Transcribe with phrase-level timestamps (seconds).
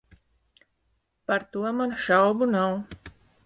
[1.27, 2.77] Par to man šaubu nav.